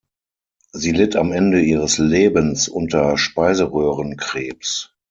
[0.73, 4.95] Sie litt am Ende ihres Lebens unter Speiseröhrenkrebs.